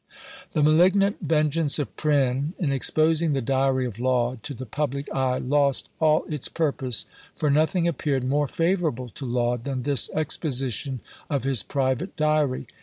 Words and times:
The 0.53 0.63
malignant 0.63 1.17
vengeance 1.21 1.77
of 1.77 1.95
Prynne 1.95 2.55
in 2.57 2.71
exposing 2.71 3.33
the 3.33 3.39
diary 3.41 3.85
of 3.85 3.99
Laud 3.99 4.41
to 4.41 4.55
the 4.55 4.65
public 4.65 5.07
eye, 5.13 5.37
lost 5.37 5.91
all 5.99 6.25
its 6.27 6.47
purpose, 6.47 7.05
for 7.35 7.51
nothing 7.51 7.87
appeared 7.87 8.23
more 8.23 8.47
favourable 8.47 9.09
to 9.09 9.27
Laud 9.27 9.63
than 9.63 9.83
this 9.83 10.09
exposition 10.15 11.01
of 11.29 11.43
his 11.43 11.61
private 11.61 12.15
diary. 12.15 12.65